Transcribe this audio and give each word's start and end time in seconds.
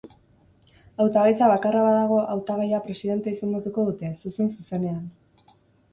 Hautagaitza 1.03 1.49
bakarra 1.51 1.83
badago, 1.87 2.17
hautagaia 2.37 2.81
presidente 2.89 3.35
izendatuko 3.39 3.87
dute, 3.91 4.13
zuzen-zuzenean. 4.23 5.09